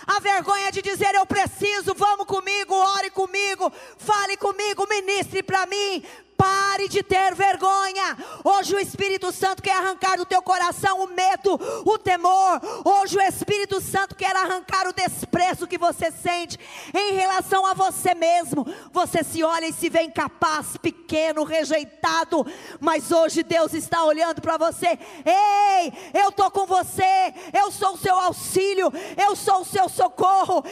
[0.06, 6.02] a vergonha de dizer eu preciso, vamos comigo, ore comigo, fale comigo, ministre para mim,
[6.36, 8.16] Pare de ter vergonha.
[8.42, 12.60] Hoje o Espírito Santo quer arrancar do teu coração o medo, o temor.
[12.84, 16.58] Hoje o Espírito Santo quer arrancar o desprezo que você sente
[16.92, 18.66] em relação a você mesmo.
[18.92, 22.44] Você se olha e se vê incapaz, pequeno, rejeitado.
[22.80, 24.98] Mas hoje Deus está olhando para você.
[25.24, 27.32] Ei, eu estou com você.
[27.52, 28.92] Eu sou o seu auxílio.
[29.16, 30.64] Eu sou o seu socorro.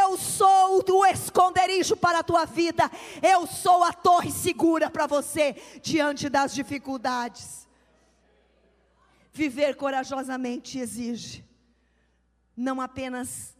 [0.00, 2.90] Eu sou o esconderijo para a tua vida.
[3.22, 7.68] Eu sou a torre segura para para você diante das dificuldades.
[9.32, 11.44] Viver corajosamente exige
[12.56, 13.56] não apenas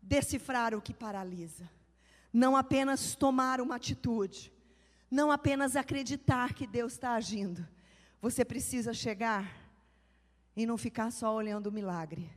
[0.00, 1.70] decifrar o que paralisa,
[2.32, 4.52] não apenas tomar uma atitude,
[5.10, 7.66] não apenas acreditar que Deus está agindo.
[8.20, 9.54] Você precisa chegar
[10.56, 12.30] e não ficar só olhando o milagre.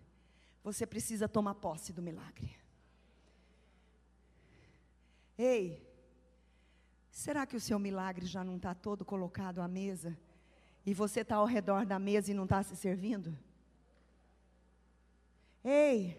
[0.63, 2.55] Você precisa tomar posse do milagre.
[5.37, 5.81] Ei,
[7.11, 10.17] Será que o seu milagre já não está todo colocado à mesa?
[10.85, 13.37] E você está ao redor da mesa e não está se servindo?
[15.63, 16.17] Ei,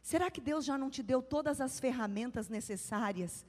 [0.00, 3.44] será que Deus já não te deu todas as ferramentas necessárias?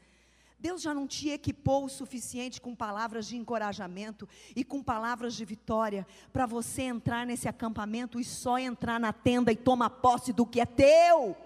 [0.57, 5.45] Deus já não te equipou o suficiente com palavras de encorajamento e com palavras de
[5.45, 10.45] vitória para você entrar nesse acampamento e só entrar na tenda e tomar posse do
[10.45, 11.37] que é teu?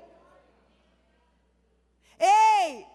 [2.18, 2.86] Ei,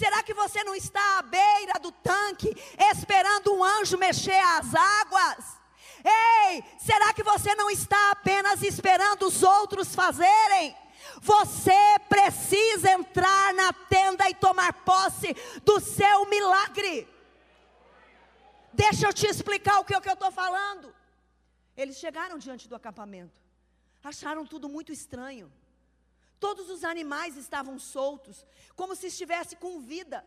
[0.00, 2.48] Será que você não está à beira do tanque,
[2.90, 5.60] esperando um anjo mexer as águas?
[6.02, 10.74] Ei, será que você não está apenas esperando os outros fazerem?
[11.20, 15.36] Você precisa entrar na tenda e tomar posse
[15.66, 17.06] do seu milagre.
[18.72, 20.94] Deixa eu te explicar o que, o que eu estou falando.
[21.76, 23.38] Eles chegaram diante do acampamento,
[24.02, 25.52] acharam tudo muito estranho.
[26.40, 30.26] Todos os animais estavam soltos, como se estivesse com vida.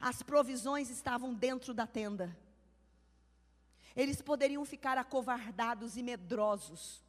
[0.00, 2.34] As provisões estavam dentro da tenda.
[3.96, 7.02] Eles poderiam ficar acovardados e medrosos,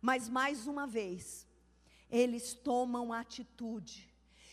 [0.00, 1.46] mas mais uma vez,
[2.08, 4.08] eles tomam atitude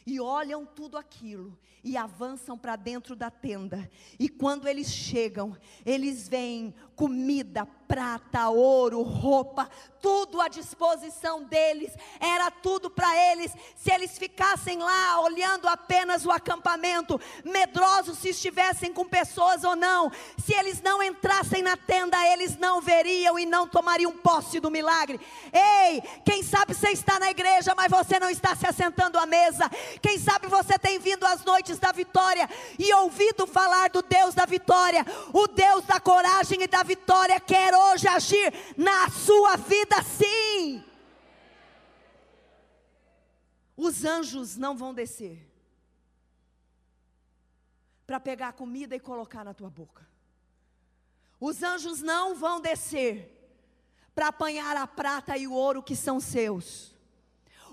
[0.06, 3.90] e olham tudo aquilo e avançam para dentro da tenda.
[4.18, 9.70] E quando eles chegam, eles veem comida, prata, ouro, roupa,
[10.02, 13.52] tudo à disposição deles, era tudo para eles.
[13.76, 20.12] Se eles ficassem lá olhando apenas o acampamento, medrosos se estivessem com pessoas ou não,
[20.44, 25.20] se eles não entrassem na tenda, eles não veriam e não tomariam posse do milagre.
[25.54, 29.70] Ei, quem sabe você está na igreja, mas você não está se assentando à mesa.
[30.02, 34.46] Quem sabe você tem vindo às noites da vitória e ouvido falar do Deus da
[34.46, 40.84] vitória, o Deus da coragem e da vitória quer hoje agir na sua vida sim.
[43.76, 45.46] Os anjos não vão descer
[48.08, 50.08] para pegar comida e colocar na tua boca.
[51.40, 53.34] Os anjos não vão descer
[54.16, 56.96] para apanhar a prata e o ouro que são seus.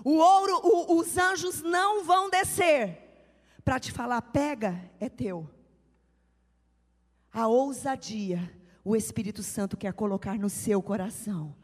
[0.03, 3.01] O ouro, o, os anjos não vão descer
[3.63, 5.49] para te falar, pega, é teu.
[7.33, 8.39] A ousadia,
[8.85, 11.55] o Espírito Santo quer colocar no seu coração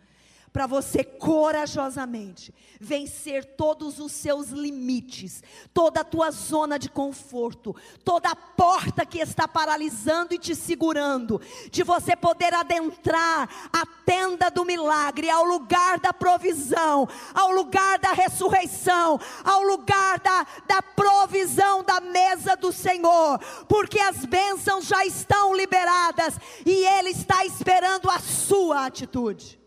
[0.52, 8.30] para você corajosamente vencer todos os seus limites, toda a tua zona de conforto, toda
[8.30, 11.39] a porta que está paralisando e te segurando,
[11.70, 18.14] de você poder adentrar a tenda do milagre, ao lugar da provisão, ao lugar da
[18.14, 23.39] ressurreição, ao lugar da, da provisão da mesa do Senhor,
[23.70, 26.36] porque as bênçãos já estão liberadas
[26.66, 29.61] e Ele está esperando a sua atitude.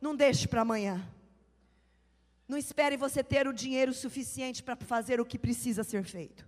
[0.00, 1.06] Não deixe para amanhã.
[2.48, 6.46] Não espere você ter o dinheiro suficiente para fazer o que precisa ser feito.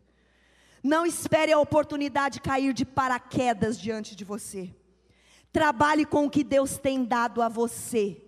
[0.83, 4.73] Não espere a oportunidade cair de paraquedas diante de você.
[5.53, 8.23] Trabalhe com o que Deus tem dado a você.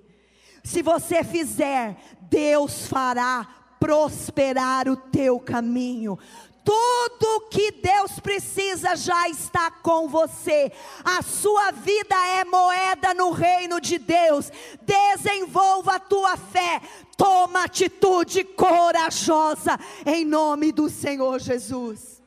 [0.64, 6.18] Se você fizer, Deus fará prosperar o teu caminho.
[6.64, 10.72] Tudo que Deus precisa já está com você.
[11.04, 14.50] A sua vida é moeda no reino de Deus.
[14.82, 16.80] Desenvolva a tua fé.
[17.16, 22.22] Toma atitude corajosa em nome do Senhor Jesus.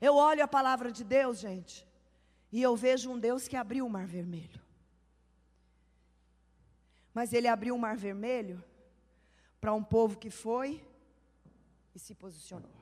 [0.00, 1.86] Eu olho a palavra de Deus, gente,
[2.52, 4.60] e eu vejo um Deus que abriu o mar vermelho.
[7.12, 8.62] Mas ele abriu o mar vermelho
[9.60, 10.80] para um povo que foi
[11.94, 12.77] e se posicionou.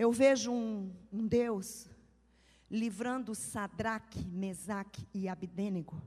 [0.00, 1.86] Eu vejo um, um Deus
[2.70, 6.00] livrando Sadraque, Mesaque e Abidênego.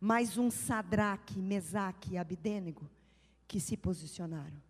[0.00, 2.88] Mais um Sadraque, Mesaque e Abidênego
[3.48, 4.62] que se posicionaram.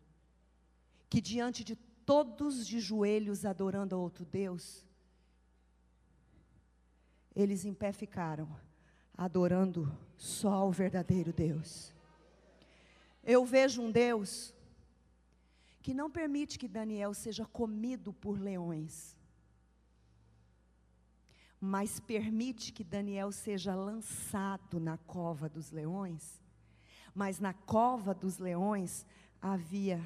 [1.11, 4.83] Que diante de todos de joelhos adorando a outro Deus,
[7.37, 8.49] eles em pé ficaram,
[9.15, 11.93] adorando só ao verdadeiro Deus.
[13.23, 14.54] Eu vejo um Deus
[15.85, 19.15] que não permite que Daniel seja comido por leões,
[21.61, 26.43] mas permite que Daniel seja lançado na cova dos leões.
[27.15, 29.05] Mas na cova dos leões
[29.39, 30.01] havia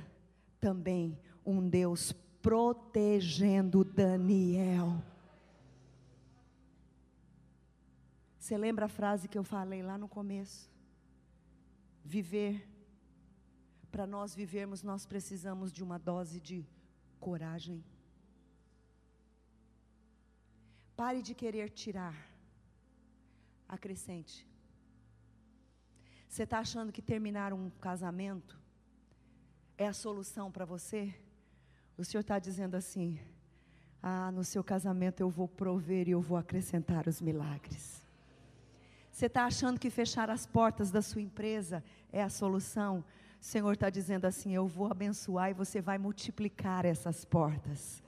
[0.60, 1.16] também
[1.46, 2.10] um Deus
[2.42, 5.00] protegendo Daniel.
[8.36, 10.68] Você lembra a frase que eu falei lá no começo?
[12.04, 12.77] Viver
[13.90, 16.66] para nós vivermos, nós precisamos de uma dose de
[17.18, 17.84] coragem.
[20.96, 22.16] Pare de querer tirar.
[23.68, 24.46] Acrescente.
[26.28, 28.58] Você está achando que terminar um casamento
[29.76, 31.14] é a solução para você?
[31.96, 33.18] O Senhor está dizendo assim:
[34.02, 38.02] Ah, no seu casamento eu vou prover e eu vou acrescentar os milagres.
[39.10, 41.82] Você está achando que fechar as portas da sua empresa
[42.12, 43.04] é a solução?
[43.40, 48.02] O Senhor está dizendo assim: Eu vou abençoar e você vai multiplicar essas portas.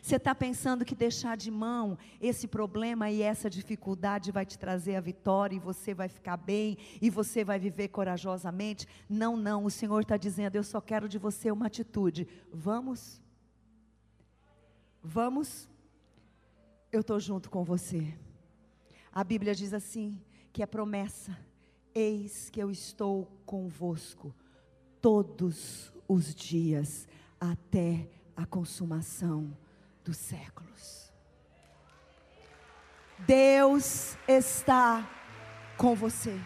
[0.00, 4.94] Você está pensando que deixar de mão esse problema e essa dificuldade vai te trazer
[4.94, 8.86] a vitória e você vai ficar bem e você vai viver corajosamente?
[9.08, 9.64] Não, não.
[9.64, 12.28] O Senhor está dizendo: Eu só quero de você uma atitude.
[12.52, 13.20] Vamos?
[15.02, 15.68] Vamos?
[16.92, 18.16] Eu estou junto com você.
[19.10, 20.20] A Bíblia diz assim:
[20.52, 21.36] que é promessa.
[21.92, 24.32] Eis que eu estou convosco
[25.06, 27.06] todos os dias
[27.38, 29.56] até a consumação
[30.02, 31.12] dos séculos.
[33.24, 35.08] Deus está
[35.78, 36.36] com você.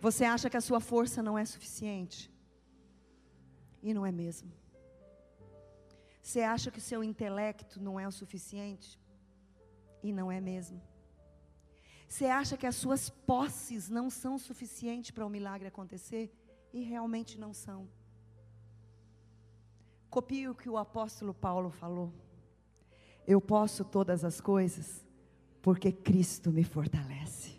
[0.00, 2.32] Você acha que a sua força não é suficiente?
[3.82, 4.50] E não é mesmo.
[6.22, 8.98] Você acha que o seu intelecto não é o suficiente?
[10.02, 10.80] E não é mesmo.
[12.12, 16.30] Você acha que as suas posses não são suficientes para o milagre acontecer?
[16.70, 17.88] E realmente não são.
[20.10, 22.12] Copie o que o apóstolo Paulo falou.
[23.26, 25.06] Eu posso todas as coisas
[25.62, 27.58] porque Cristo me fortalece.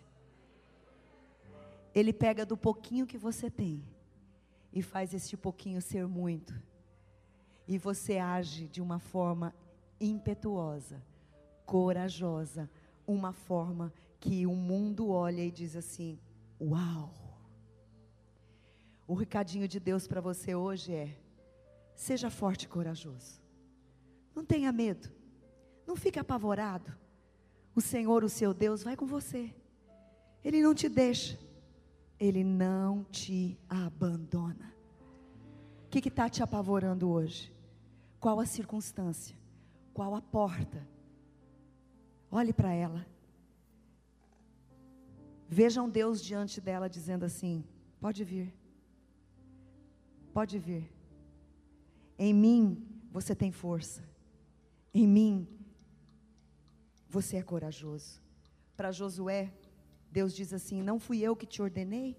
[1.92, 3.84] Ele pega do pouquinho que você tem
[4.72, 6.54] e faz este pouquinho ser muito.
[7.66, 9.52] E você age de uma forma
[10.00, 11.02] impetuosa,
[11.66, 12.70] corajosa,
[13.04, 13.92] uma forma
[14.24, 16.18] que o mundo olha e diz assim:
[16.58, 17.12] Uau!
[19.06, 21.14] O recadinho de Deus para você hoje é:
[21.94, 23.38] seja forte e corajoso.
[24.34, 25.12] Não tenha medo.
[25.86, 26.90] Não fique apavorado.
[27.76, 29.54] O Senhor, o seu Deus, vai com você.
[30.42, 31.38] Ele não te deixa.
[32.18, 34.74] Ele não te abandona.
[35.84, 37.52] O que está te apavorando hoje?
[38.18, 39.36] Qual a circunstância?
[39.92, 40.88] Qual a porta?
[42.30, 43.13] Olhe para ela.
[45.48, 47.64] Vejam Deus diante dela dizendo assim:
[48.00, 48.54] pode vir,
[50.32, 50.90] pode vir.
[52.18, 54.02] Em mim você tem força,
[54.92, 55.48] em mim
[57.08, 58.22] você é corajoso.
[58.76, 59.52] Para Josué,
[60.10, 62.16] Deus diz assim: Não fui eu que te ordenei?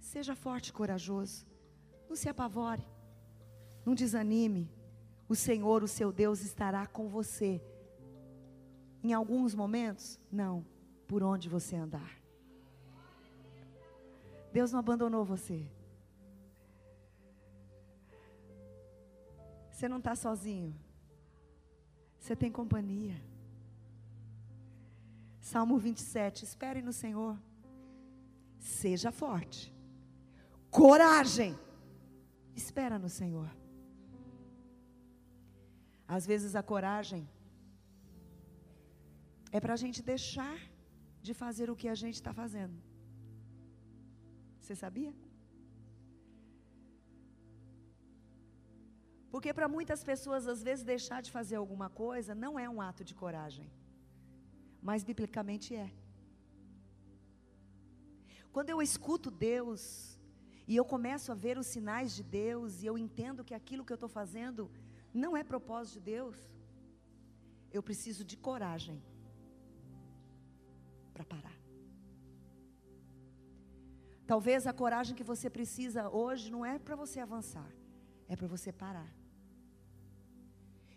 [0.00, 1.46] Seja forte e corajoso,
[2.08, 2.86] não se apavore,
[3.84, 4.70] não desanime.
[5.28, 7.62] O Senhor, o seu Deus, estará com você.
[9.02, 10.64] Em alguns momentos, não,
[11.06, 12.21] por onde você andar.
[14.52, 15.66] Deus não abandonou você.
[19.70, 20.74] Você não está sozinho.
[22.18, 23.16] Você tem companhia.
[25.40, 26.44] Salmo 27.
[26.44, 27.36] Espere no Senhor.
[28.58, 29.74] Seja forte.
[30.70, 31.58] Coragem.
[32.54, 33.50] Espera no Senhor.
[36.06, 37.28] Às vezes a coragem
[39.50, 40.58] é para a gente deixar
[41.22, 42.91] de fazer o que a gente está fazendo.
[44.62, 45.12] Você sabia?
[49.32, 53.02] Porque para muitas pessoas, às vezes, deixar de fazer alguma coisa não é um ato
[53.08, 53.68] de coragem,
[54.88, 55.88] mas biblicamente é.
[58.54, 59.82] Quando eu escuto Deus,
[60.70, 63.92] e eu começo a ver os sinais de Deus, e eu entendo que aquilo que
[63.94, 64.70] eu estou fazendo
[65.22, 66.36] não é propósito de Deus,
[67.76, 69.02] eu preciso de coragem
[71.14, 71.61] para parar.
[74.32, 77.70] Talvez a coragem que você precisa hoje não é para você avançar,
[78.26, 79.10] é para você parar.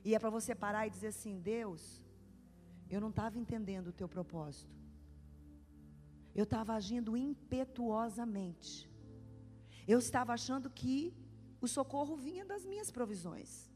[0.06, 2.02] E é para você parar e dizer assim: Deus,
[2.90, 4.74] eu não estava entendendo o teu propósito.
[6.34, 8.90] Eu estava agindo impetuosamente.
[9.86, 11.14] Eu estava achando que
[11.60, 13.70] o socorro vinha das minhas provisões,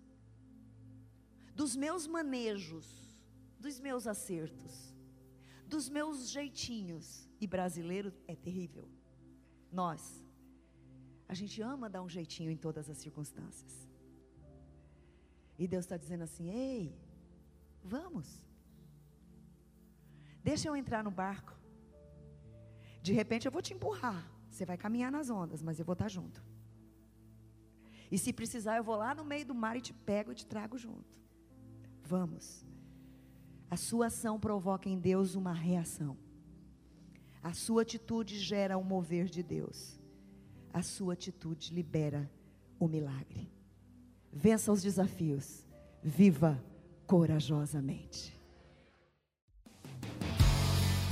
[1.53, 2.87] dos meus manejos,
[3.59, 4.95] dos meus acertos,
[5.67, 7.27] dos meus jeitinhos.
[7.41, 8.87] E brasileiro é terrível.
[9.71, 10.25] Nós,
[11.27, 13.87] a gente ama dar um jeitinho em todas as circunstâncias.
[15.57, 16.97] E Deus está dizendo assim: ei,
[17.83, 18.43] vamos.
[20.43, 21.53] Deixa eu entrar no barco.
[23.01, 24.25] De repente eu vou te empurrar.
[24.49, 26.43] Você vai caminhar nas ondas, mas eu vou estar junto.
[28.11, 30.45] E se precisar, eu vou lá no meio do mar e te pego e te
[30.45, 31.15] trago junto.
[32.03, 32.65] Vamos.
[33.69, 36.17] A sua ação provoca em Deus uma reação.
[37.41, 39.97] A sua atitude gera o mover de Deus.
[40.73, 42.29] A sua atitude libera
[42.77, 43.49] o milagre.
[44.31, 45.65] Vença os desafios.
[46.03, 46.61] Viva
[47.07, 48.37] corajosamente.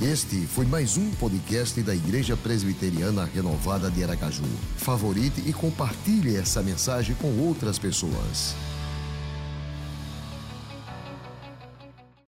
[0.00, 4.44] Este foi mais um podcast da Igreja Presbiteriana Renovada de Aracaju.
[4.76, 8.54] Favorite e compartilhe essa mensagem com outras pessoas.